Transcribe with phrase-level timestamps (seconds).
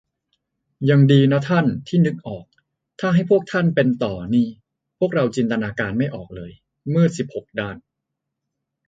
[0.89, 2.45] ยังดีนะท่าน ที่นึกออก
[2.99, 4.47] ถ้าให้พวกท่านเป็นต่อนี่
[4.99, 6.51] พวกเราจินตนาการไม่ออกเลย
[6.93, 7.77] มืดสิบหกด้าน